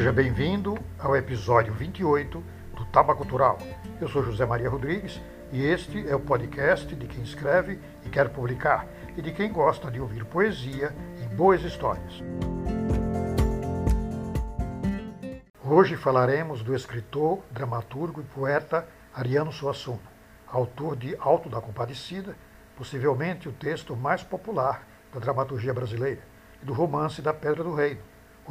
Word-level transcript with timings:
Seja 0.00 0.14
bem-vindo 0.14 0.78
ao 0.98 1.14
episódio 1.14 1.74
28 1.74 2.42
do 2.74 2.86
Taba 2.86 3.14
Cultural. 3.14 3.58
Eu 4.00 4.08
sou 4.08 4.24
José 4.24 4.46
Maria 4.46 4.70
Rodrigues 4.70 5.20
e 5.52 5.62
este 5.62 6.08
é 6.08 6.16
o 6.16 6.20
podcast 6.20 6.96
de 6.96 7.06
quem 7.06 7.22
escreve 7.22 7.78
e 8.02 8.08
quer 8.08 8.30
publicar 8.30 8.88
e 9.14 9.20
de 9.20 9.30
quem 9.30 9.52
gosta 9.52 9.90
de 9.90 10.00
ouvir 10.00 10.24
poesia 10.24 10.96
e 11.22 11.34
boas 11.34 11.62
histórias. 11.62 12.14
Hoje 15.62 15.96
falaremos 15.96 16.62
do 16.62 16.74
escritor, 16.74 17.40
dramaturgo 17.50 18.22
e 18.22 18.24
poeta 18.24 18.88
Ariano 19.14 19.52
Suassuna, 19.52 20.00
autor 20.46 20.96
de 20.96 21.14
Alto 21.20 21.50
da 21.50 21.60
Compadecida, 21.60 22.34
possivelmente 22.74 23.50
o 23.50 23.52
texto 23.52 23.94
mais 23.94 24.22
popular 24.22 24.82
da 25.12 25.20
dramaturgia 25.20 25.74
brasileira, 25.74 26.22
e 26.62 26.64
do 26.64 26.72
romance 26.72 27.20
da 27.20 27.34
Pedra 27.34 27.62
do 27.62 27.74
Reino, 27.74 28.00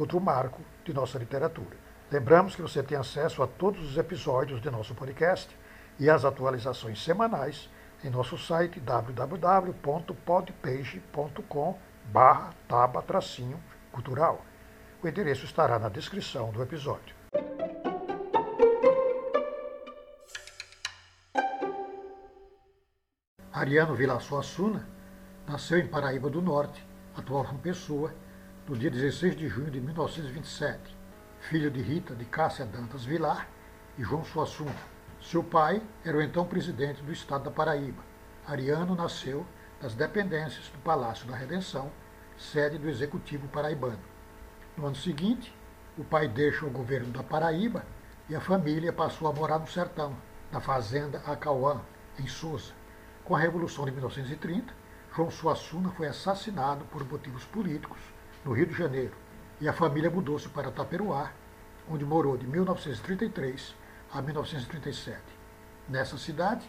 outro 0.02 0.20
marco 0.20 0.60
de 0.84 0.92
nossa 0.92 1.18
literatura. 1.18 1.76
Lembramos 2.10 2.56
que 2.56 2.62
você 2.62 2.82
tem 2.82 2.98
acesso 2.98 3.42
a 3.42 3.46
todos 3.46 3.82
os 3.88 3.96
episódios 3.96 4.60
de 4.60 4.70
nosso 4.70 4.94
podcast 4.94 5.56
e 5.98 6.10
às 6.10 6.24
atualizações 6.24 7.02
semanais 7.02 7.70
em 8.02 8.10
nosso 8.10 8.38
site 8.38 8.80
www.podpage.com 8.80 11.78
barra 12.06 12.50
taba 12.66 13.04
cultural. 13.92 14.42
O 15.02 15.08
endereço 15.08 15.44
estará 15.44 15.78
na 15.78 15.88
descrição 15.88 16.50
do 16.50 16.62
episódio. 16.62 17.14
Ariano 23.52 23.94
Vilaço 23.94 24.36
Assuna 24.36 24.88
nasceu 25.46 25.78
em 25.78 25.86
Paraíba 25.86 26.30
do 26.30 26.40
Norte, 26.40 26.86
atual 27.16 27.44
Pessoa, 27.58 28.14
no 28.70 28.76
dia 28.76 28.88
16 28.88 29.34
de 29.34 29.48
junho 29.48 29.68
de 29.68 29.80
1927, 29.80 30.96
filho 31.40 31.72
de 31.72 31.82
Rita 31.82 32.14
de 32.14 32.24
Cássia 32.24 32.64
Dantas 32.64 33.04
Vilar 33.04 33.48
e 33.98 34.02
João 34.04 34.24
Suassuna. 34.24 34.72
Seu 35.20 35.42
pai 35.42 35.82
era 36.04 36.16
o 36.16 36.22
então 36.22 36.46
presidente 36.46 37.02
do 37.02 37.10
estado 37.10 37.42
da 37.42 37.50
Paraíba. 37.50 38.00
Ariano 38.46 38.94
nasceu 38.94 39.44
nas 39.82 39.96
dependências 39.96 40.68
do 40.68 40.78
Palácio 40.84 41.26
da 41.26 41.34
Redenção, 41.34 41.90
sede 42.38 42.78
do 42.78 42.88
Executivo 42.88 43.48
Paraibano. 43.48 43.98
No 44.76 44.86
ano 44.86 44.94
seguinte, 44.94 45.52
o 45.98 46.04
pai 46.04 46.28
deixa 46.28 46.64
o 46.64 46.70
governo 46.70 47.10
da 47.10 47.24
Paraíba 47.24 47.84
e 48.28 48.36
a 48.36 48.40
família 48.40 48.92
passou 48.92 49.26
a 49.26 49.32
morar 49.32 49.58
no 49.58 49.66
sertão, 49.66 50.16
na 50.52 50.60
fazenda 50.60 51.20
Acauã, 51.26 51.80
em 52.20 52.28
Souza. 52.28 52.72
Com 53.24 53.34
a 53.34 53.40
Revolução 53.40 53.84
de 53.84 53.90
1930, 53.90 54.72
João 55.12 55.28
Suassuna 55.28 55.90
foi 55.90 56.06
assassinado 56.06 56.84
por 56.84 57.04
motivos 57.04 57.44
políticos 57.46 57.98
no 58.44 58.52
Rio 58.52 58.66
de 58.66 58.74
Janeiro, 58.74 59.14
e 59.60 59.68
a 59.68 59.72
família 59.72 60.10
mudou-se 60.10 60.48
para 60.48 60.70
Taperuá, 60.70 61.30
onde 61.88 62.04
morou 62.04 62.36
de 62.36 62.46
1933 62.46 63.74
a 64.12 64.22
1937. 64.22 65.20
Nessa 65.88 66.16
cidade, 66.16 66.68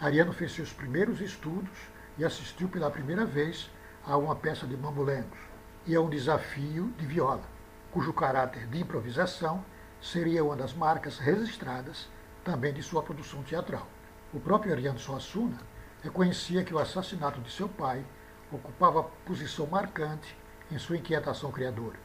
Ariano 0.00 0.32
fez 0.32 0.52
seus 0.52 0.72
primeiros 0.72 1.20
estudos 1.20 1.70
e 2.18 2.24
assistiu 2.24 2.68
pela 2.68 2.90
primeira 2.90 3.24
vez 3.24 3.70
a 4.04 4.16
uma 4.16 4.34
peça 4.34 4.66
de 4.66 4.76
mamulengos 4.76 5.38
e 5.86 5.94
a 5.94 6.00
um 6.00 6.10
desafio 6.10 6.92
de 6.98 7.06
viola, 7.06 7.44
cujo 7.92 8.12
caráter 8.12 8.66
de 8.66 8.80
improvisação 8.80 9.64
seria 10.00 10.44
uma 10.44 10.56
das 10.56 10.74
marcas 10.74 11.18
registradas 11.18 12.08
também 12.44 12.72
de 12.72 12.82
sua 12.82 13.02
produção 13.02 13.42
teatral. 13.42 13.86
O 14.34 14.40
próprio 14.40 14.72
Ariano 14.72 14.98
Suassuna 14.98 15.58
reconhecia 16.02 16.64
que 16.64 16.74
o 16.74 16.78
assassinato 16.78 17.40
de 17.40 17.50
seu 17.50 17.68
pai 17.68 18.04
ocupava 18.50 19.04
posição 19.24 19.66
marcante 19.66 20.36
em 20.70 20.78
sua 20.78 20.96
inquietação 20.96 21.50
criadora. 21.52 21.98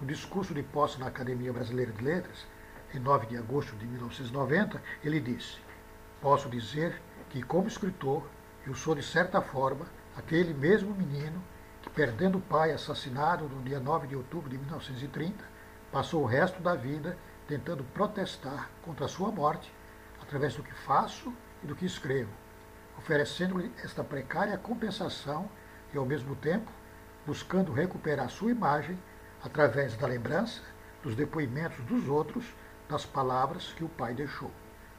No 0.00 0.06
discurso 0.06 0.52
de 0.52 0.62
posse 0.62 0.98
na 0.98 1.06
Academia 1.06 1.52
Brasileira 1.52 1.92
de 1.92 2.02
Letras, 2.02 2.46
em 2.94 2.98
9 2.98 3.26
de 3.26 3.36
agosto 3.36 3.76
de 3.76 3.86
1990, 3.86 4.82
ele 5.04 5.20
disse: 5.20 5.58
Posso 6.20 6.48
dizer 6.48 7.00
que, 7.30 7.42
como 7.42 7.68
escritor, 7.68 8.26
eu 8.66 8.74
sou, 8.74 8.94
de 8.94 9.02
certa 9.02 9.40
forma, 9.40 9.86
aquele 10.16 10.52
mesmo 10.52 10.94
menino 10.94 11.42
que, 11.80 11.90
perdendo 11.90 12.38
o 12.38 12.42
pai 12.42 12.72
assassinado 12.72 13.48
no 13.48 13.62
dia 13.62 13.80
9 13.80 14.08
de 14.08 14.16
outubro 14.16 14.50
de 14.50 14.58
1930, 14.58 15.44
passou 15.90 16.22
o 16.22 16.26
resto 16.26 16.60
da 16.60 16.74
vida 16.74 17.16
tentando 17.46 17.84
protestar 17.84 18.70
contra 18.82 19.06
a 19.06 19.08
sua 19.08 19.30
morte 19.30 19.72
através 20.20 20.54
do 20.54 20.62
que 20.62 20.72
faço 20.72 21.32
e 21.62 21.66
do 21.66 21.74
que 21.74 21.84
escrevo, 21.84 22.30
oferecendo-lhe 22.98 23.72
esta 23.82 24.02
precária 24.02 24.56
compensação 24.58 25.48
e, 25.92 25.98
ao 25.98 26.06
mesmo 26.06 26.34
tempo, 26.36 26.70
buscando 27.26 27.72
recuperar 27.72 28.28
sua 28.30 28.50
imagem 28.50 28.98
através 29.42 29.96
da 29.96 30.06
lembrança, 30.06 30.60
dos 31.02 31.14
depoimentos 31.14 31.84
dos 31.84 32.08
outros, 32.08 32.44
das 32.88 33.04
palavras 33.04 33.72
que 33.72 33.84
o 33.84 33.88
pai 33.88 34.14
deixou. 34.14 34.50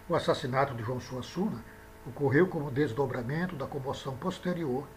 O 0.08 0.16
assassinato 0.16 0.74
de 0.74 0.84
João 0.84 1.00
Suassuna 1.00 1.64
ocorreu 2.06 2.48
como 2.48 2.72
desdobramento 2.72 3.56
da 3.56 3.66
comoção 3.66 4.16
posterior 4.18 4.88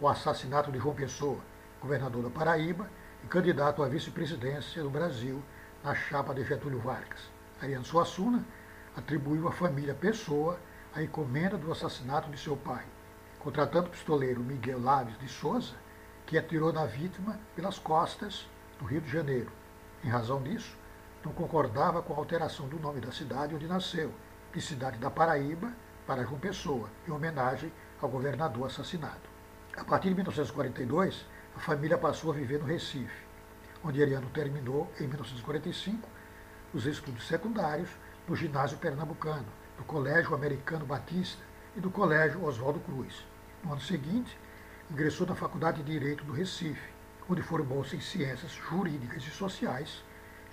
ao 0.00 0.08
assassinato 0.08 0.72
de 0.72 0.78
João 0.78 0.94
Pessoa, 0.94 1.38
governador 1.80 2.22
da 2.22 2.30
Paraíba 2.30 2.88
e 3.22 3.26
candidato 3.26 3.82
à 3.82 3.88
vice-presidência 3.88 4.82
do 4.82 4.90
Brasil 4.90 5.42
na 5.82 5.94
chapa 5.94 6.34
de 6.34 6.44
Getúlio 6.44 6.78
Vargas. 6.78 7.30
Ariano 7.60 7.84
Suassuna 7.84 8.44
atribuiu 8.96 9.48
à 9.48 9.52
família 9.52 9.94
Pessoa 9.94 10.58
a 10.94 11.02
encomenda 11.02 11.58
do 11.58 11.70
assassinato 11.70 12.30
de 12.30 12.38
seu 12.38 12.56
pai, 12.56 12.84
contratando 13.38 13.88
o 13.88 13.90
pistoleiro 13.90 14.40
Miguel 14.40 14.80
Laves 14.80 15.18
de 15.18 15.28
Souza 15.28 15.74
que 16.26 16.38
atirou 16.38 16.72
na 16.72 16.86
vítima 16.86 17.38
pelas 17.54 17.78
costas 17.78 18.46
do 18.78 18.84
Rio 18.84 19.00
de 19.00 19.10
Janeiro. 19.10 19.50
Em 20.02 20.08
razão 20.08 20.42
disso, 20.42 20.76
não 21.24 21.32
concordava 21.32 22.02
com 22.02 22.12
a 22.14 22.16
alteração 22.16 22.68
do 22.68 22.78
nome 22.78 23.00
da 23.00 23.12
cidade 23.12 23.54
onde 23.54 23.66
nasceu, 23.66 24.12
de 24.52 24.60
Cidade 24.60 24.98
da 24.98 25.10
Paraíba 25.10 25.72
para 26.06 26.24
João 26.24 26.38
Pessoa, 26.38 26.88
em 27.08 27.10
homenagem 27.10 27.72
ao 28.00 28.08
governador 28.08 28.66
assassinado. 28.66 29.22
A 29.76 29.84
partir 29.84 30.10
de 30.10 30.14
1942, 30.14 31.26
a 31.56 31.60
família 31.60 31.98
passou 31.98 32.30
a 32.30 32.34
viver 32.34 32.58
no 32.58 32.66
Recife, 32.66 33.24
onde 33.82 34.02
Ariano 34.02 34.28
terminou, 34.30 34.90
em 35.00 35.06
1945, 35.06 36.08
os 36.72 36.86
estudos 36.86 37.26
secundários 37.26 37.90
no 38.28 38.36
ginásio 38.36 38.78
pernambucano, 38.78 39.46
do 39.76 39.84
Colégio 39.84 40.34
Americano 40.34 40.86
Batista 40.86 41.42
e 41.76 41.80
do 41.80 41.90
Colégio 41.90 42.44
Oswaldo 42.44 42.80
Cruz. 42.80 43.24
No 43.62 43.72
ano 43.72 43.80
seguinte, 43.80 44.38
ingressou 44.90 45.26
na 45.26 45.34
Faculdade 45.34 45.82
de 45.82 45.92
Direito 45.92 46.24
do 46.24 46.32
Recife, 46.32 46.92
onde 47.28 47.42
formou-se 47.42 47.96
em 47.96 48.00
Ciências 48.00 48.52
Jurídicas 48.52 49.22
e 49.22 49.30
Sociais 49.30 50.04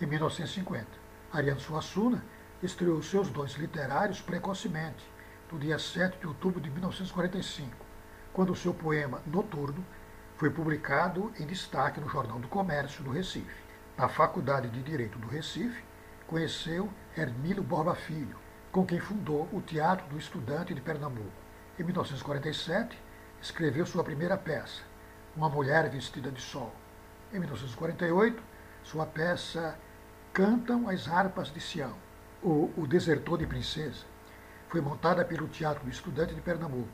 em 0.01 0.05
1950. 0.05 0.87
Ariano 1.33 1.59
Suassuna 1.59 2.23
estreou 2.63 3.01
seus 3.01 3.29
dons 3.29 3.53
literários 3.55 4.21
precocemente, 4.21 5.05
no 5.51 5.59
dia 5.59 5.77
7 5.77 6.19
de 6.19 6.27
outubro 6.27 6.61
de 6.61 6.69
1945, 6.69 7.75
quando 8.31 8.55
seu 8.55 8.73
poema 8.73 9.21
Noturno 9.25 9.85
foi 10.37 10.49
publicado 10.49 11.31
em 11.39 11.45
destaque 11.45 11.99
no 11.99 12.09
Jornal 12.09 12.39
do 12.39 12.47
Comércio 12.47 13.03
do 13.03 13.11
Recife. 13.11 13.61
Na 13.97 14.07
Faculdade 14.07 14.69
de 14.69 14.81
Direito 14.81 15.19
do 15.19 15.27
Recife, 15.27 15.83
conheceu 16.25 16.89
Hermílio 17.15 17.61
Borba 17.61 17.93
Filho, 17.93 18.37
com 18.71 18.85
quem 18.85 18.99
fundou 18.99 19.49
o 19.51 19.61
Teatro 19.61 20.07
do 20.07 20.17
Estudante 20.17 20.73
de 20.73 20.79
Pernambuco. 20.79 21.29
Em 21.77 21.83
1947, 21.83 22.97
escreveu 23.41 23.87
sua 23.87 24.03
primeira 24.03 24.37
peça, 24.37 24.83
Uma 25.35 25.49
Mulher 25.49 25.89
Vestida 25.89 26.31
de 26.31 26.39
Sol. 26.39 26.71
Em 27.33 27.39
1948, 27.39 28.41
sua 28.83 29.05
peça 29.05 29.77
Cantam 30.31 30.87
as 30.87 31.07
Harpas 31.07 31.51
de 31.51 31.59
Sião, 31.59 31.95
ou 32.43 32.71
O 32.77 32.85
Desertor 32.85 33.39
de 33.39 33.47
Princesa, 33.47 34.05
foi 34.69 34.79
montada 34.79 35.25
pelo 35.25 35.47
Teatro 35.47 35.83
do 35.83 35.89
Estudante 35.89 36.35
de 36.35 36.41
Pernambuco. 36.41 36.87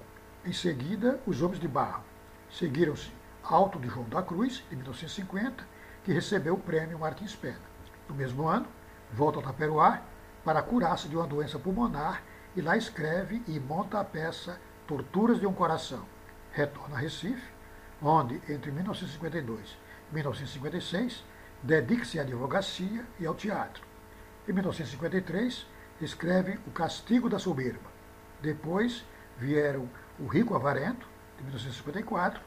Em 0.45 0.53
seguida, 0.53 1.19
Os 1.27 1.41
Homens 1.41 1.59
de 1.59 1.67
Barro. 1.67 2.03
Seguiram-se 2.49 3.11
Alto 3.43 3.77
de 3.77 3.89
João 3.89 4.07
da 4.07 4.23
Cruz, 4.23 4.63
de 4.69 4.75
1950, 4.75 5.67
que 6.05 6.13
recebeu 6.13 6.53
o 6.53 6.59
prêmio 6.59 6.97
Martins 6.97 7.35
Pena. 7.35 7.59
No 8.07 8.15
mesmo 8.15 8.47
ano, 8.47 8.67
volta 9.11 9.37
ao 9.37 9.43
Taperoá 9.43 10.01
para 10.45 10.61
curar-se 10.61 11.09
de 11.09 11.17
uma 11.17 11.27
doença 11.27 11.59
pulmonar 11.59 12.23
e 12.55 12.61
lá 12.61 12.77
escreve 12.77 13.43
e 13.45 13.59
monta 13.59 13.99
a 13.99 14.03
peça 14.05 14.57
Torturas 14.87 15.41
de 15.41 15.45
um 15.45 15.53
Coração 15.53 16.05
retorna 16.57 16.95
a 16.95 16.99
Recife, 16.99 17.51
onde, 18.01 18.41
entre 18.49 18.71
1952 18.71 19.77
e 20.09 20.13
1956, 20.15 21.23
dedica-se 21.61 22.17
à 22.17 22.23
advocacia 22.23 23.05
e 23.19 23.27
ao 23.27 23.35
teatro. 23.35 23.83
Em 24.47 24.53
1953, 24.53 25.67
escreve 26.01 26.59
O 26.65 26.71
Castigo 26.71 27.29
da 27.29 27.37
Soberba. 27.37 27.91
Depois 28.41 29.05
vieram 29.37 29.87
O 30.19 30.25
Rico 30.25 30.55
Avarento, 30.55 31.07
de 31.37 31.43
1954, 31.43 32.41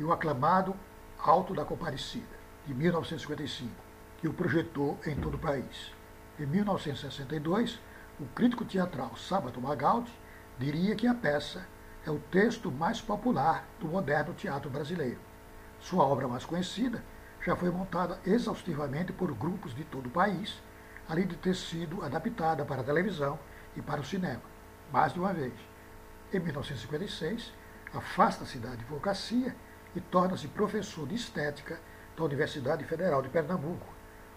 e 0.00 0.02
o 0.02 0.12
aclamado 0.12 0.74
Alto 1.16 1.54
da 1.54 1.64
Comparecida, 1.64 2.36
de 2.66 2.74
1955, 2.74 3.70
que 4.18 4.26
o 4.26 4.34
projetou 4.34 4.98
em 5.06 5.14
todo 5.14 5.34
o 5.34 5.38
país. 5.38 5.92
Em 6.40 6.46
1962, 6.46 7.80
o 8.18 8.26
crítico 8.26 8.64
teatral 8.64 9.16
Sábato 9.16 9.60
Magaldi 9.60 10.10
diria 10.58 10.96
que 10.96 11.06
a 11.06 11.14
peça 11.14 11.64
é 12.06 12.10
o 12.10 12.18
texto 12.18 12.70
mais 12.70 13.00
popular 13.00 13.66
do 13.80 13.88
moderno 13.88 14.34
teatro 14.34 14.70
brasileiro. 14.70 15.20
Sua 15.80 16.04
obra 16.04 16.28
mais 16.28 16.44
conhecida 16.44 17.02
já 17.44 17.56
foi 17.56 17.70
montada 17.70 18.18
exaustivamente 18.26 19.12
por 19.12 19.32
grupos 19.34 19.74
de 19.74 19.84
todo 19.84 20.06
o 20.06 20.10
país, 20.10 20.62
além 21.08 21.26
de 21.26 21.36
ter 21.36 21.54
sido 21.54 22.02
adaptada 22.02 22.64
para 22.64 22.80
a 22.80 22.84
televisão 22.84 23.38
e 23.76 23.82
para 23.82 24.00
o 24.00 24.04
cinema, 24.04 24.42
mais 24.92 25.12
de 25.12 25.20
uma 25.20 25.32
vez. 25.32 25.52
Em 26.32 26.38
1956, 26.40 27.52
afasta-se 27.92 28.58
da 28.58 28.72
advocacia 28.72 29.54
e 29.94 30.00
torna-se 30.00 30.48
professor 30.48 31.06
de 31.06 31.14
estética 31.14 31.78
da 32.16 32.24
Universidade 32.24 32.84
Federal 32.84 33.22
de 33.22 33.28
Pernambuco, 33.28 33.86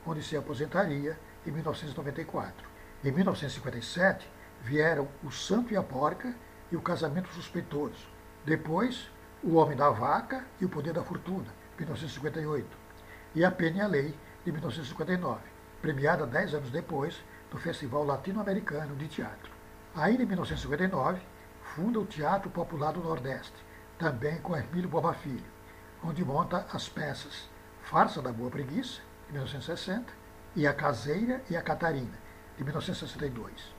onde 0.06 0.24
se 0.24 0.36
aposentaria 0.38 1.18
em 1.46 1.52
1994. 1.52 2.68
Em 3.04 3.12
1957, 3.12 4.30
vieram 4.62 5.08
O 5.24 5.31
Santo 5.31 5.74
e 5.74 5.78
a 5.78 5.84
Porca 5.84 6.36
e 6.72 6.75
O 6.75 6.81
Casamento 6.81 7.30
Suspeitoso. 7.34 8.08
Depois, 8.46 9.10
O 9.44 9.56
Homem 9.56 9.78
da 9.78 9.90
Vaca 9.90 10.46
e 10.60 10.66
O 10.66 10.69
Poder 10.69 10.94
da 10.94 11.04
Fortuna, 11.04 11.48
1958. 11.78 12.66
E 13.36 13.44
A 13.44 13.52
Pena 13.52 13.78
e 13.78 13.81
a 13.81 13.88
Lei, 13.88 14.16
de 14.44 14.52
1959, 14.52 15.42
premiada 15.81 16.25
dez 16.25 16.54
anos 16.54 16.72
depois 16.72 17.22
no 17.52 17.60
Festival 17.60 18.04
Latino-Americano 18.04 18.96
de 18.96 19.08
Teatro. 19.08 19.52
Ainda 19.96 20.24
em 20.24 20.25
1959, 20.25 21.22
funda 21.75 22.00
o 22.00 22.06
Teatro 22.06 22.50
Popular 22.50 22.94
do 22.94 23.02
Nordeste, 23.04 23.56
também 23.98 24.40
com 24.40 24.56
Hermílio 24.56 24.90
Boba 24.90 25.14
Filho, 25.14 25.44
onde 26.04 26.24
monta 26.24 26.66
as 26.72 26.88
peças 26.88 27.50
Farsa 27.81 28.22
da 28.22 28.31
Boa 28.31 28.50
Preguiça, 28.50 29.02
de 29.28 29.34
1960, 29.34 30.14
e 30.56 30.68
A 30.68 30.74
Caseira 30.74 31.42
e 31.50 31.56
a 31.56 31.62
Catarina, 31.62 32.18
de 32.58 32.64
1962. 32.64 33.75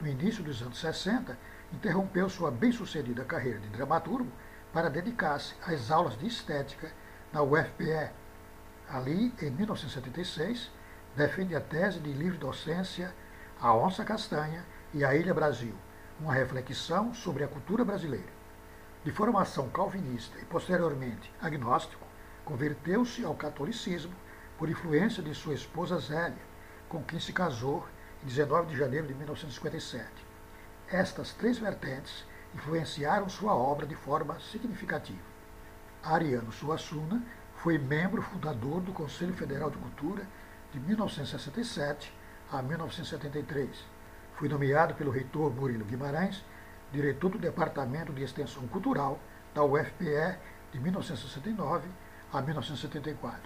No 0.00 0.06
início 0.06 0.42
dos 0.42 0.62
anos 0.62 0.78
60, 0.78 1.36
interrompeu 1.72 2.28
sua 2.28 2.50
bem-sucedida 2.50 3.24
carreira 3.24 3.58
de 3.58 3.68
dramaturgo 3.68 4.30
para 4.72 4.88
dedicar-se 4.88 5.54
às 5.62 5.90
aulas 5.90 6.18
de 6.18 6.26
estética 6.26 6.90
na 7.32 7.42
UFPE. 7.42 8.10
Ali, 8.88 9.32
em 9.40 9.50
1976, 9.50 10.70
defende 11.16 11.54
a 11.54 11.60
tese 11.60 12.00
de 12.00 12.12
livre 12.12 12.38
docência 12.38 13.14
A 13.60 13.74
Onça 13.74 14.04
Castanha 14.04 14.64
e 14.92 15.04
a 15.04 15.14
Ilha 15.14 15.32
Brasil, 15.32 15.74
uma 16.20 16.32
reflexão 16.32 17.14
sobre 17.14 17.44
a 17.44 17.48
cultura 17.48 17.84
brasileira. 17.84 18.40
De 19.04 19.10
formação 19.10 19.68
calvinista 19.70 20.38
e 20.40 20.44
posteriormente 20.44 21.32
agnóstico, 21.40 22.06
converteu-se 22.44 23.24
ao 23.24 23.34
catolicismo 23.34 24.14
por 24.58 24.68
influência 24.68 25.22
de 25.22 25.34
sua 25.34 25.54
esposa 25.54 25.98
Zélia, 25.98 26.50
com 26.88 27.02
quem 27.02 27.20
se 27.20 27.32
casou 27.32 27.86
19 28.24 28.68
de 28.68 28.76
janeiro 28.76 29.06
de 29.06 29.14
1957. 29.14 30.29
Estas 30.92 31.32
três 31.32 31.56
vertentes 31.56 32.26
influenciaram 32.52 33.28
sua 33.28 33.54
obra 33.54 33.86
de 33.86 33.94
forma 33.94 34.40
significativa. 34.40 35.30
Ariano 36.02 36.50
Suassuna 36.50 37.22
foi 37.54 37.78
membro 37.78 38.20
fundador 38.22 38.80
do 38.80 38.92
Conselho 38.92 39.32
Federal 39.34 39.70
de 39.70 39.78
Cultura 39.78 40.26
de 40.72 40.80
1967 40.80 42.12
a 42.50 42.60
1973. 42.60 43.68
Foi 44.34 44.48
nomeado 44.48 44.94
pelo 44.94 45.12
reitor 45.12 45.54
Murilo 45.54 45.84
Guimarães 45.84 46.44
diretor 46.90 47.30
do 47.30 47.38
Departamento 47.38 48.12
de 48.12 48.24
Extensão 48.24 48.66
Cultural 48.66 49.20
da 49.54 49.62
UFPE 49.62 50.38
de 50.72 50.80
1969 50.80 51.88
a 52.32 52.42
1974. 52.42 53.40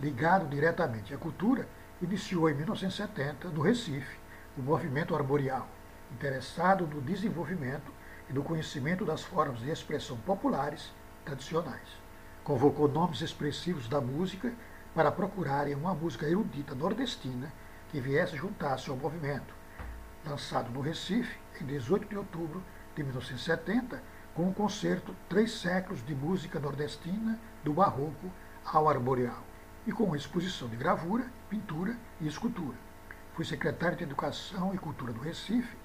Ligado 0.00 0.48
diretamente 0.48 1.12
à 1.12 1.18
cultura, 1.18 1.68
iniciou 2.00 2.48
em 2.48 2.54
1970, 2.54 3.48
no 3.48 3.60
Recife, 3.60 4.16
o 4.56 4.62
movimento 4.62 5.14
arboreal, 5.14 5.68
interessado 6.12 6.86
no 6.86 7.00
desenvolvimento 7.00 7.92
e 8.28 8.32
no 8.32 8.42
conhecimento 8.42 9.04
das 9.04 9.22
formas 9.22 9.60
de 9.60 9.70
expressão 9.70 10.16
populares 10.18 10.92
tradicionais. 11.24 11.88
Convocou 12.44 12.88
nomes 12.88 13.20
expressivos 13.20 13.88
da 13.88 14.00
música 14.00 14.52
para 14.94 15.12
procurarem 15.12 15.74
uma 15.74 15.94
música 15.94 16.26
erudita 16.26 16.74
nordestina 16.74 17.52
que 17.90 18.00
viesse 18.00 18.36
juntar-se 18.36 18.90
ao 18.90 18.96
movimento. 18.96 19.54
Lançado 20.26 20.70
no 20.70 20.80
Recife, 20.80 21.38
em 21.60 21.66
18 21.66 22.08
de 22.08 22.16
outubro 22.16 22.62
de 22.94 23.02
1970, 23.02 24.02
com 24.34 24.48
o 24.48 24.54
concerto 24.54 25.14
Três 25.28 25.52
Séculos 25.52 26.04
de 26.04 26.14
Música 26.14 26.58
Nordestina, 26.58 27.38
do 27.64 27.72
Barroco 27.72 28.30
ao 28.64 28.88
Arboreal 28.88 29.42
e 29.86 29.92
com 29.92 30.14
exposição 30.14 30.68
de 30.68 30.76
gravura, 30.76 31.26
pintura 31.48 31.96
e 32.20 32.26
escultura. 32.26 32.76
Foi 33.34 33.44
secretário 33.44 33.96
de 33.96 34.04
Educação 34.04 34.74
e 34.74 34.78
Cultura 34.78 35.12
do 35.12 35.20
Recife 35.20 35.76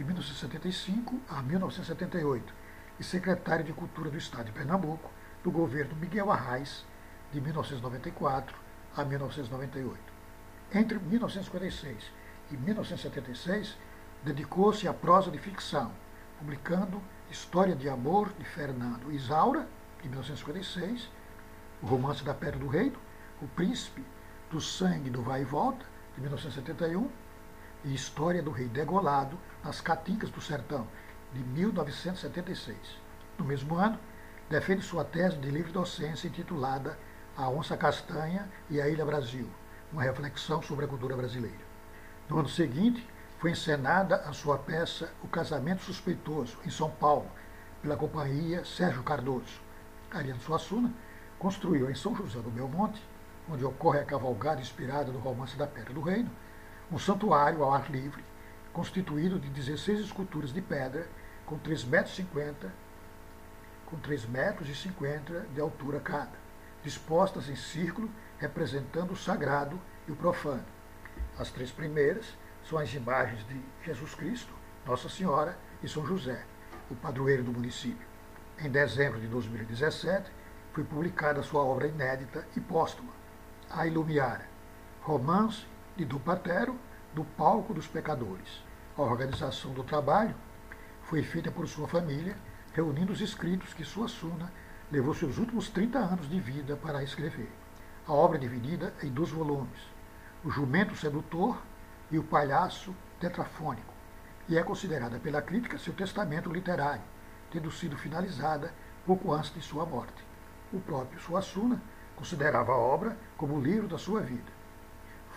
de 0.00 0.04
1975 0.04 1.20
a 1.28 1.42
1978 1.42 2.54
e 2.98 3.04
secretário 3.04 3.62
de 3.62 3.74
Cultura 3.74 4.08
do 4.08 4.16
Estado 4.16 4.46
de 4.46 4.52
Pernambuco 4.52 5.10
do 5.44 5.50
governo 5.50 5.94
Miguel 5.96 6.32
Arraes 6.32 6.86
de 7.30 7.38
1994 7.38 8.56
a 8.96 9.04
1998. 9.04 10.00
Entre 10.72 10.98
1956 10.98 12.10
e 12.50 12.56
1976, 12.56 13.76
dedicou-se 14.24 14.88
à 14.88 14.94
prosa 14.94 15.30
de 15.30 15.38
ficção, 15.38 15.92
publicando 16.38 17.02
História 17.30 17.76
de 17.76 17.86
Amor 17.86 18.32
de 18.38 18.44
Fernando 18.46 19.12
Isaura, 19.12 19.68
de 20.00 20.08
1956, 20.08 21.10
O 21.82 21.86
Romance 21.86 22.24
da 22.24 22.32
Pedra 22.32 22.58
do 22.58 22.68
Reino, 22.68 22.98
o 23.42 23.46
Príncipe 23.48 24.02
do 24.50 24.62
Sangue 24.62 25.10
do 25.10 25.20
Vai 25.20 25.42
e 25.42 25.44
Volta, 25.44 25.84
de 26.14 26.22
1971, 26.22 27.06
e 27.84 27.94
História 27.94 28.42
do 28.42 28.50
Rei 28.50 28.68
Degolado 28.68 29.38
nas 29.64 29.80
Caatingas 29.80 30.30
do 30.30 30.40
Sertão, 30.40 30.86
de 31.32 31.40
1976. 31.40 32.76
No 33.38 33.44
mesmo 33.44 33.76
ano, 33.76 33.98
defende 34.48 34.82
sua 34.82 35.04
tese 35.04 35.36
de 35.36 35.50
livre 35.50 35.72
docência 35.72 36.28
intitulada 36.28 36.98
A 37.36 37.48
Onça 37.48 37.76
Castanha 37.76 38.48
e 38.68 38.80
a 38.80 38.88
Ilha 38.88 39.04
Brasil, 39.04 39.48
uma 39.92 40.02
reflexão 40.02 40.60
sobre 40.60 40.84
a 40.84 40.88
cultura 40.88 41.16
brasileira. 41.16 41.70
No 42.28 42.38
ano 42.38 42.48
seguinte, 42.48 43.06
foi 43.38 43.52
encenada 43.52 44.16
a 44.16 44.32
sua 44.32 44.58
peça 44.58 45.12
O 45.22 45.28
Casamento 45.28 45.82
Suspeitoso, 45.82 46.58
em 46.64 46.70
São 46.70 46.90
Paulo, 46.90 47.30
pela 47.80 47.96
companhia 47.96 48.64
Sérgio 48.64 49.02
Cardoso. 49.02 49.60
Ariano 50.10 50.40
Suassuna 50.40 50.92
construiu 51.38 51.90
em 51.90 51.94
São 51.94 52.14
José 52.14 52.40
do 52.40 52.50
Belmonte 52.50 53.00
onde 53.50 53.64
ocorre 53.64 53.98
a 53.98 54.04
cavalgada 54.04 54.60
inspirada 54.60 55.10
no 55.10 55.18
romance 55.18 55.56
da 55.56 55.66
Pedra 55.66 55.92
do 55.92 56.00
Reino, 56.00 56.30
um 56.92 56.98
santuário 56.98 57.62
ao 57.62 57.72
ar 57.72 57.90
livre, 57.90 58.24
constituído 58.72 59.38
de 59.38 59.48
16 59.48 60.00
esculturas 60.00 60.52
de 60.52 60.60
pedra 60.60 61.06
com 61.46 61.58
3,50 61.58 61.86
metros, 61.86 62.72
com 63.86 63.96
3 63.98 64.26
metros 64.26 64.68
e 64.68 64.74
50 64.74 65.46
de 65.54 65.60
altura 65.60 66.00
cada, 66.00 66.38
dispostas 66.82 67.48
em 67.48 67.56
círculo 67.56 68.10
representando 68.38 69.12
o 69.12 69.16
sagrado 69.16 69.78
e 70.08 70.12
o 70.12 70.16
profano. 70.16 70.64
As 71.38 71.50
três 71.50 71.70
primeiras 71.70 72.36
são 72.64 72.78
as 72.78 72.92
imagens 72.94 73.46
de 73.46 73.60
Jesus 73.84 74.14
Cristo, 74.14 74.52
Nossa 74.86 75.08
Senhora 75.08 75.58
e 75.82 75.88
São 75.88 76.06
José, 76.06 76.44
o 76.90 76.94
padroeiro 76.94 77.42
do 77.42 77.52
município. 77.52 78.06
Em 78.58 78.70
dezembro 78.70 79.20
de 79.20 79.26
2017, 79.26 80.30
foi 80.72 80.84
publicada 80.84 81.42
sua 81.42 81.62
obra 81.62 81.86
inédita 81.86 82.46
e 82.56 82.60
póstuma, 82.60 83.12
a 83.68 83.86
Ilumiara, 83.86 84.46
romance 85.02 85.64
de 85.96 86.04
Dupatero, 86.04 86.76
do 87.12 87.24
palco 87.24 87.74
dos 87.74 87.86
pecadores. 87.86 88.62
A 88.96 89.02
organização 89.02 89.72
do 89.72 89.82
trabalho 89.82 90.34
foi 91.02 91.22
feita 91.22 91.50
por 91.50 91.66
sua 91.66 91.88
família, 91.88 92.36
reunindo 92.72 93.12
os 93.12 93.20
escritos 93.20 93.74
que 93.74 93.84
Suassuna 93.84 94.52
levou 94.90 95.14
seus 95.14 95.38
últimos 95.38 95.68
30 95.68 95.98
anos 95.98 96.28
de 96.28 96.38
vida 96.38 96.76
para 96.76 97.02
escrever. 97.02 97.50
A 98.06 98.12
obra 98.12 98.38
é 98.38 98.40
dividida 98.40 98.94
em 99.02 99.10
dois 99.10 99.30
volumes, 99.30 99.80
O 100.44 100.50
Jumento 100.50 100.96
Sedutor 100.96 101.60
e 102.10 102.18
O 102.18 102.24
Palhaço 102.24 102.94
Tetrafônico, 103.18 103.92
e 104.48 104.56
é 104.56 104.62
considerada 104.62 105.18
pela 105.18 105.42
crítica 105.42 105.78
seu 105.78 105.92
testamento 105.92 106.52
literário, 106.52 107.02
tendo 107.50 107.70
sido 107.70 107.96
finalizada 107.96 108.72
pouco 109.04 109.32
antes 109.32 109.52
de 109.52 109.60
sua 109.60 109.84
morte. 109.84 110.24
O 110.72 110.80
próprio 110.80 111.20
Suassuna 111.20 111.80
considerava 112.16 112.72
a 112.72 112.78
obra 112.78 113.16
como 113.36 113.56
o 113.56 113.60
livro 113.60 113.88
da 113.88 113.98
sua 113.98 114.20
vida. 114.20 114.59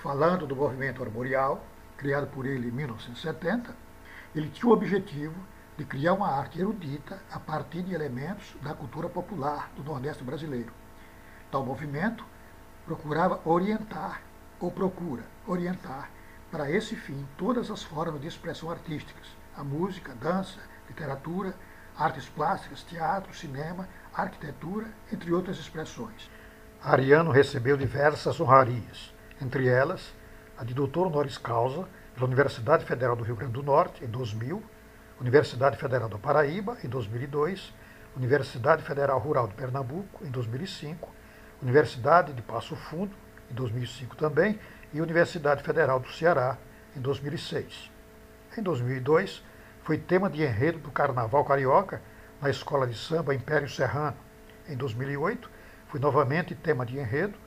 Falando 0.04 0.46
do 0.46 0.54
movimento 0.54 1.02
armorial, 1.02 1.66
criado 1.96 2.28
por 2.28 2.46
ele 2.46 2.68
em 2.68 2.72
1970, 2.72 3.74
ele 4.36 4.50
tinha 4.50 4.70
o 4.70 4.74
objetivo 4.74 5.34
de 5.78 5.86
criar 5.86 6.12
uma 6.12 6.28
arte 6.28 6.60
erudita 6.60 7.22
a 7.32 7.40
partir 7.40 7.84
de 7.84 7.94
elementos 7.94 8.54
da 8.62 8.74
cultura 8.74 9.08
popular 9.08 9.72
do 9.78 9.82
Nordeste 9.82 10.22
brasileiro. 10.22 10.74
Tal 11.50 11.66
movimento 11.66 12.26
procurava 12.86 13.40
orientar, 13.46 14.22
ou 14.60 14.70
procura 14.70 15.24
orientar, 15.48 16.10
para 16.52 16.70
esse 16.70 16.98
fim 16.98 17.26
todas 17.38 17.72
as 17.72 17.82
formas 17.82 18.20
de 18.20 18.28
expressão 18.28 18.70
artísticas, 18.70 19.28
a 19.56 19.64
música, 19.64 20.14
dança, 20.16 20.60
literatura, 20.86 21.56
artes 21.98 22.28
plásticas, 22.28 22.84
teatro, 22.84 23.34
cinema, 23.34 23.88
arquitetura, 24.14 24.88
entre 25.14 25.32
outras 25.32 25.58
expressões. 25.58 26.30
Ariano 26.84 27.32
recebeu 27.32 27.78
diversas 27.78 28.42
honrarias, 28.42 29.13
entre 29.44 29.68
elas 29.68 30.14
a 30.58 30.64
de 30.64 30.74
doutor 30.74 31.08
honoris 31.08 31.38
causa 31.38 31.88
pela 32.14 32.26
Universidade 32.28 32.86
Federal 32.86 33.16
do 33.16 33.24
Rio 33.24 33.36
Grande 33.36 33.54
do 33.54 33.64
Norte, 33.64 34.04
em 34.04 34.08
2000, 34.08 34.64
Universidade 35.20 35.78
Federal 35.78 36.10
do 36.10 36.18
Paraíba, 36.18 36.78
em 36.84 36.88
2002, 36.88 37.74
Universidade 38.16 38.84
Federal 38.84 39.20
Rural 39.20 39.48
de 39.48 39.56
Pernambuco, 39.56 40.24
em 40.24 40.30
2005, 40.30 41.10
Universidade 41.62 42.34
de 42.34 42.42
Passo 42.42 42.76
Fundo, 42.76 43.14
em 43.50 43.54
2005 43.54 44.16
também, 44.16 44.60
e 44.94 45.02
Universidade 45.02 45.64
Federal 45.64 46.00
do 46.00 46.10
Ceará, 46.12 46.58
em 46.96 47.02
2006. 47.02 47.92
Em 48.58 48.62
2002, 48.62 49.44
foi 49.82 49.98
tema 49.98 50.30
de 50.30 50.44
enredo 50.44 50.78
do 50.78 50.92
Carnaval 50.92 51.44
Carioca 51.44 52.02
na 52.42 52.50
Escola 52.50 52.86
de 52.86 52.96
Samba 52.96 53.34
Império 53.34 53.68
Serrano. 53.68 54.18
Em 54.70 54.78
2008, 54.78 55.50
foi 55.88 56.00
novamente 56.00 56.54
tema 56.54 56.86
de 56.86 56.98
enredo, 56.98 57.38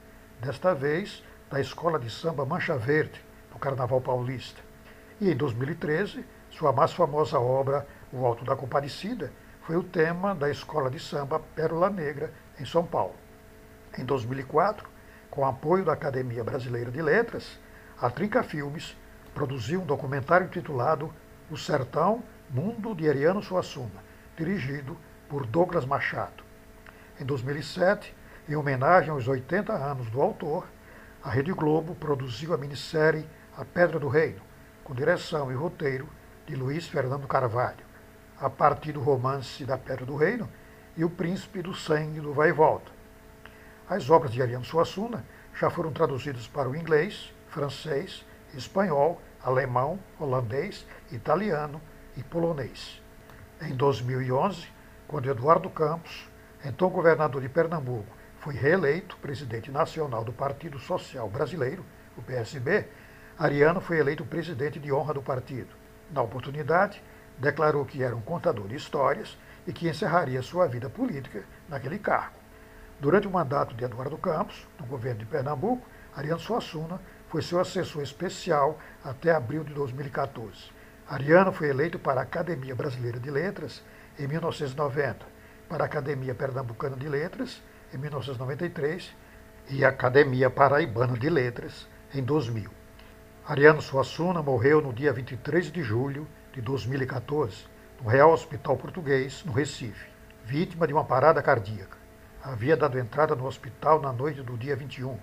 desta 0.41 0.75
vez 0.75 1.23
da 1.50 1.61
Escola 1.61 1.99
de 1.99 2.11
Samba 2.11 2.45
Mancha 2.45 2.76
Verde, 2.76 3.25
do 3.53 3.59
Carnaval 3.59 4.00
Paulista. 4.00 4.61
E 5.21 5.31
em 5.31 5.37
2013, 5.37 6.25
sua 6.50 6.73
mais 6.73 6.93
famosa 6.93 7.38
obra, 7.38 7.87
O 8.12 8.25
Alto 8.25 8.45
da 8.45 8.57
Compadecida, 8.57 9.33
foi 9.62 9.76
o 9.76 9.83
tema 9.83 10.35
da 10.35 10.50
Escola 10.50 10.91
de 10.91 10.99
Samba 10.99 11.41
Pérola 11.55 11.91
Negra, 11.91 12.33
em 12.59 12.65
São 12.65 12.85
Paulo. 12.85 13.15
Em 13.97 14.05
2004, 14.05 14.88
com 15.31 15.47
apoio 15.47 15.85
da 15.85 15.93
Academia 15.93 16.43
Brasileira 16.43 16.91
de 16.91 17.00
Letras, 17.00 17.59
a 18.00 18.11
Trinca 18.11 18.43
Filmes 18.43 18.97
produziu 19.35 19.83
um 19.83 19.87
documentário 19.87 20.47
intitulado 20.47 21.12
O 21.50 21.57
Sertão, 21.57 22.23
Mundo 22.50 22.95
de 22.95 23.09
Ariano 23.09 23.43
Suassuna, 23.43 24.05
dirigido 24.37 24.97
por 25.29 25.47
Douglas 25.47 25.85
Machado. 25.85 26.45
Em 27.21 27.25
2007, 27.25 28.15
em 28.49 28.55
homenagem 28.55 29.11
aos 29.11 29.26
80 29.26 29.73
anos 29.73 30.09
do 30.11 30.21
autor, 30.21 30.67
a 31.26 31.28
Rede 31.28 31.52
Globo 31.52 31.92
produziu 31.97 32.54
a 32.54 32.56
minissérie 32.56 33.28
A 33.56 33.64
Pedra 33.64 33.99
do 33.99 34.06
Reino, 34.06 34.40
com 34.85 34.95
direção 34.95 35.50
e 35.50 35.56
roteiro 35.56 36.09
de 36.47 36.54
Luiz 36.54 36.87
Fernando 36.87 37.26
Carvalho, 37.26 37.85
a 38.38 38.49
partir 38.49 38.92
do 38.92 39.00
romance 39.00 39.64
da 39.64 39.76
Pedra 39.76 40.06
do 40.06 40.14
Reino 40.14 40.49
e 40.97 41.04
O 41.04 41.11
Príncipe 41.11 41.62
do 41.62 41.75
Sangue 41.75 42.21
do 42.21 42.33
Vai 42.33 42.50
e 42.50 42.52
Volta. 42.52 42.92
As 43.90 44.09
obras 44.09 44.30
de 44.30 44.40
Ariano 44.40 44.64
Suassuna 44.64 45.25
já 45.52 45.68
foram 45.68 45.90
traduzidas 45.90 46.47
para 46.47 46.68
o 46.68 46.76
inglês, 46.76 47.35
francês, 47.49 48.25
espanhol, 48.54 49.21
alemão, 49.42 49.99
holandês, 50.21 50.87
italiano 51.11 51.83
e 52.16 52.23
polonês. 52.23 53.02
Em 53.61 53.75
2011, 53.75 54.68
quando 55.09 55.28
Eduardo 55.28 55.68
Campos, 55.71 56.30
então 56.64 56.88
governador 56.88 57.42
de 57.42 57.49
Pernambuco, 57.49 58.16
foi 58.47 58.55
reeleito 58.55 59.17
presidente 59.17 59.73
nacional 59.73 60.23
do 60.23 60.33
Partido 60.33 60.79
Social 60.79 61.29
Brasileiro, 61.29 61.85
o 62.17 62.23
PSB, 62.23 62.87
Ariano 63.37 63.81
foi 63.81 63.99
eleito 63.99 64.25
presidente 64.25 64.79
de 64.79 64.93
honra 64.93 65.15
do 65.15 65.21
partido. 65.21 65.75
Na 66.12 66.23
oportunidade, 66.23 67.03
declarou 67.37 67.85
que 67.85 68.05
era 68.05 68.15
um 68.15 68.21
contador 68.21 68.69
de 68.69 68.76
histórias 68.76 69.37
e 69.67 69.73
que 69.73 69.88
encerraria 69.88 70.41
sua 70.43 70.69
vida 70.69 70.88
política 70.88 71.43
naquele 71.69 71.99
cargo. 71.99 72.37
Durante 73.00 73.26
o 73.26 73.33
mandato 73.33 73.75
de 73.75 73.83
Eduardo 73.83 74.17
Campos, 74.17 74.65
no 74.79 74.87
governo 74.87 75.19
de 75.19 75.26
Pernambuco, 75.26 75.85
Ariano 76.15 76.38
Suassuna 76.38 77.00
foi 77.29 77.43
seu 77.43 77.59
assessor 77.59 78.05
especial 78.05 78.79
até 79.03 79.33
abril 79.33 79.65
de 79.65 79.75
2014. 79.75 80.71
Ariano 81.09 81.50
foi 81.50 81.71
eleito 81.71 81.99
para 81.99 82.21
a 82.21 82.23
Academia 82.23 82.76
Brasileira 82.76 83.19
de 83.19 83.29
Letras 83.29 83.83
em 84.17 84.29
1990, 84.29 85.26
para 85.69 85.83
a 85.83 85.87
Academia 85.87 86.33
Pernambucana 86.33 86.95
de 86.95 87.09
Letras 87.09 87.61
em 87.93 87.99
1993 87.99 89.14
e 89.71 89.85
Academia 89.85 90.50
Paraibana 90.50 91.16
de 91.16 91.28
Letras 91.28 91.88
em 92.14 92.23
2000. 92.23 92.71
Ariano 93.47 93.81
Suassuna 93.81 94.43
morreu 94.43 94.81
no 94.81 94.93
dia 94.93 95.12
23 95.12 95.71
de 95.71 95.83
julho 95.83 96.26
de 96.52 96.61
2014, 96.61 97.64
no 98.02 98.09
Real 98.09 98.33
Hospital 98.33 98.76
Português, 98.76 99.45
no 99.45 99.52
Recife, 99.52 100.09
vítima 100.45 100.87
de 100.87 100.93
uma 100.93 101.05
parada 101.05 101.43
cardíaca. 101.43 101.97
Havia 102.43 102.76
dado 102.76 102.99
entrada 102.99 103.35
no 103.35 103.47
hospital 103.47 104.00
na 104.00 104.12
noite 104.12 104.43
do 104.43 104.57
dia 104.57 104.75
21, 104.75 105.16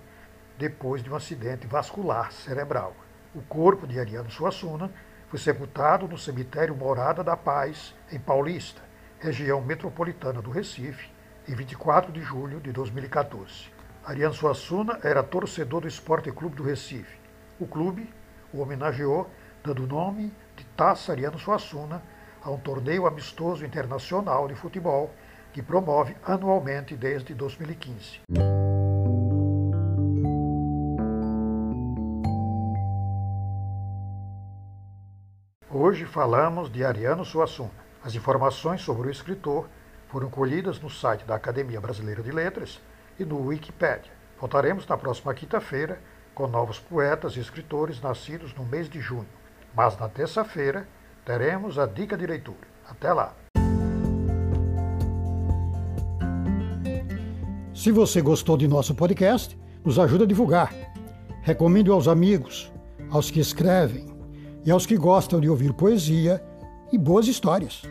depois 0.58 1.04
de 1.04 1.10
um 1.10 1.16
acidente 1.16 1.68
vascular 1.68 2.32
cerebral. 2.32 2.96
O 3.36 3.42
corpo 3.42 3.88
de 3.88 4.00
Ariano 4.00 4.30
Suassuna 4.30 4.92
foi 5.28 5.40
sepultado 5.40 6.08
no 6.08 6.18
cemitério 6.18 6.76
Morada 6.76 7.24
da 7.24 7.36
Paz, 7.36 7.94
em 8.12 8.20
Paulista, 8.20 8.82
região 9.20 9.62
metropolitana 9.62 10.42
do 10.42 10.52
Recife, 10.52 11.13
em 11.48 11.56
24 11.56 12.12
de 12.12 12.22
julho 12.22 12.60
de 12.60 12.72
2014. 12.72 13.72
Ariano 14.06 14.34
Suassuna 14.34 15.00
era 15.04 15.22
torcedor 15.24 15.82
do 15.82 15.88
Esporte 15.88 16.32
Clube 16.32 16.56
do 16.56 16.64
Recife. 16.64 17.18
O 17.60 17.68
clube 17.68 18.10
o 18.54 18.62
homenageou 18.62 19.30
dando 19.64 19.84
o 19.84 19.88
nome 19.88 20.32
de 20.56 20.64
Taça 20.78 21.12
Ariano 21.12 21.40
Suassuna 21.40 22.02
a 22.42 22.52
um 22.52 22.58
torneio 22.58 23.08
amistoso 23.08 23.66
internacional 23.66 24.48
de 24.48 24.56
futebol 24.56 25.14
que 25.52 25.62
promove 25.62 26.16
anualmente 26.26 26.96
desde 26.96 27.34
2015. 27.34 28.22
Hoje 35.70 36.06
falamos 36.06 36.72
de 36.72 36.84
Ariano 36.86 37.26
Suassuna. 37.26 37.72
As 38.04 38.16
informações 38.16 38.82
sobre 38.82 39.08
o 39.08 39.12
escritor 39.12 39.68
foram 40.14 40.30
colhidas 40.30 40.80
no 40.80 40.92
site 40.92 41.26
da 41.26 41.34
Academia 41.34 41.82
Brasileira 41.82 42.22
de 42.22 42.32
Letras 42.32 42.80
e 43.20 43.26
no 43.26 43.48
Wikipedia. 43.48 44.12
Voltaremos 44.40 44.86
na 44.86 44.96
próxima 44.96 45.34
quinta-feira 45.34 46.00
com 46.36 46.46
novos 46.46 46.78
poetas 46.78 47.36
e 47.36 47.40
escritores 47.40 48.00
nascidos 48.00 48.54
no 48.54 48.64
mês 48.64 48.88
de 48.88 49.02
junho. 49.02 49.26
Mas 49.76 49.98
na 49.98 50.08
terça-feira 50.08 50.88
teremos 51.26 51.80
a 51.80 51.88
dica 51.88 52.16
de 52.16 52.28
leitura. 52.28 52.68
Até 52.88 53.12
lá! 53.12 53.34
Se 57.74 57.92
você 57.92 58.22
gostou 58.22 58.56
de 58.56 58.68
nosso 58.68 58.94
podcast, 58.94 59.60
nos 59.84 59.98
ajude 59.98 60.26
a 60.26 60.28
divulgar. 60.28 60.72
Recomende 61.42 61.90
aos 61.90 62.08
amigos, 62.08 62.72
aos 63.10 63.32
que 63.32 63.40
escrevem 63.40 64.16
e 64.64 64.70
aos 64.70 64.86
que 64.86 64.96
gostam 64.96 65.40
de 65.40 65.50
ouvir 65.50 65.74
poesia 65.74 66.40
e 66.92 67.00
boas 67.00 67.28
histórias. 67.28 67.82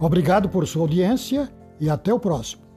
Obrigado 0.00 0.48
por 0.48 0.66
sua 0.66 0.82
audiência 0.82 1.50
e 1.80 1.90
até 1.90 2.12
o 2.12 2.20
próximo. 2.20 2.67